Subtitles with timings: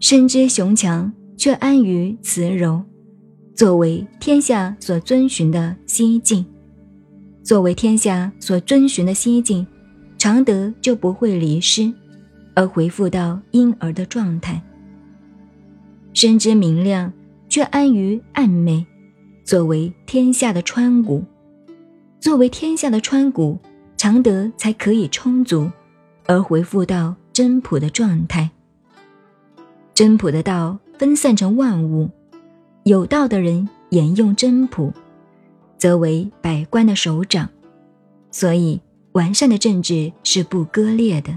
[0.00, 2.80] 身之雄强，却安于慈柔，
[3.54, 6.44] 作为天下所遵循的西境。
[7.42, 9.66] 作为天下所遵循的西境，
[10.16, 11.92] 常德就不会离失，
[12.54, 14.62] 而回复到婴儿的状态。
[16.14, 17.12] 身之明亮，
[17.48, 18.86] 却安于暗昧，
[19.44, 21.24] 作为天下的川谷。
[22.20, 23.58] 作为天下的川谷，
[23.96, 25.68] 常德才可以充足，
[26.26, 28.50] 而回复到真朴的状态。
[29.98, 32.08] 真朴的道分散成万物，
[32.84, 34.92] 有道的人沿用真朴，
[35.76, 37.50] 则为百官的首长。
[38.30, 38.80] 所以，
[39.14, 41.32] 完善的政治是不割裂的。